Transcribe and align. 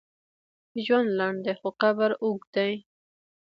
ژوند 0.85 1.09
لنډ 1.19 1.39
دی، 1.45 1.53
خو 1.59 1.69
قبر 1.81 2.09
اوږد 2.23 2.49
دی. 2.55 2.73